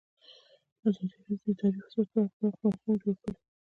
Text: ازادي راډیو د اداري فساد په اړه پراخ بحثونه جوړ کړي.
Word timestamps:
ازادي 0.87 1.15
راډیو 1.15 1.37
د 1.45 1.47
اداري 1.51 1.79
فساد 1.85 2.07
په 2.13 2.17
اړه 2.23 2.31
پراخ 2.37 2.55
بحثونه 2.61 2.95
جوړ 3.03 3.15
کړي. 3.21 3.33